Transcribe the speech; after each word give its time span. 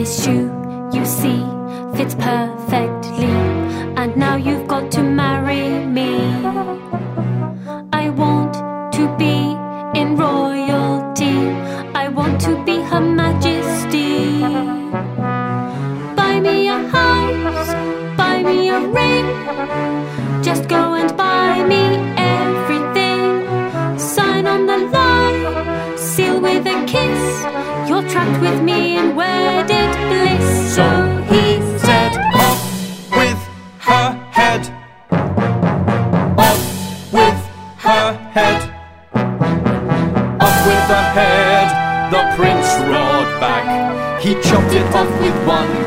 This 0.00 0.24
shoe, 0.24 0.48
you 0.94 1.04
see, 1.04 1.44
fits 1.94 2.14
perfectly. 2.14 3.34
And 4.00 4.16
now 4.16 4.36
you've 4.36 4.66
got 4.66 4.90
to 4.92 5.02
marry 5.02 5.68
me. 5.84 6.12
I 7.92 8.08
want 8.08 8.54
to 8.94 9.14
be 9.18 9.36
in 10.00 10.16
royalty. 10.16 11.36
I 11.94 12.08
want 12.08 12.40
to 12.46 12.64
be 12.64 12.80
Her 12.80 13.02
Majesty. 13.02 14.40
Buy 16.16 16.40
me 16.40 16.68
a 16.68 16.78
house, 16.96 17.70
buy 18.16 18.42
me 18.42 18.70
a 18.70 18.80
ring. 18.80 19.26
Just 20.42 20.66
go 20.66 20.94
and 20.94 21.14
buy 21.14 21.62
me 21.72 21.84
everything. 22.16 23.98
Sign 23.98 24.46
on 24.46 24.64
the 24.64 24.78
line, 24.96 25.98
seal 25.98 26.40
with 26.40 26.66
a 26.66 26.86
kiss. 26.86 27.19
You're 28.00 28.08
trapped 28.08 28.40
with 28.40 28.62
me 28.62 28.96
in 28.96 29.14
wedded 29.14 29.92
bliss. 30.08 30.74
So 30.74 30.86
he 31.28 31.60
said, 31.80 32.16
Off 32.34 33.10
with 33.10 33.38
her 33.80 34.12
head. 34.30 34.62
Off 36.38 37.12
with 37.12 37.40
her 37.84 38.12
head. 38.32 38.62
Off 40.40 40.66
with 40.66 40.86
her 40.94 41.06
head. 41.12 42.10
The 42.10 42.22
prince 42.36 42.70
roared 42.88 43.38
back. 43.38 44.22
He 44.22 44.32
chopped 44.48 44.72
it 44.72 44.94
off 44.94 45.20
with 45.20 45.46
one. 45.46 45.79